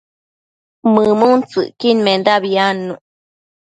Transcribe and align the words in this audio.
mëmuntsëcquidmendabi 0.93 2.51
adnuc 2.67 3.01